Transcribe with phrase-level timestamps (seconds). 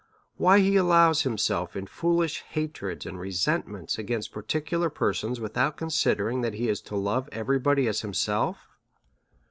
[0.35, 5.77] why he allows himself in foolish hatreds and resent ments ag ainst particular persons, without
[5.77, 8.67] considering that he is to love every body as himself?